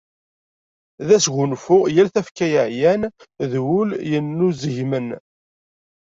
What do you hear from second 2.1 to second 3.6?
tafekka yeɛyan, d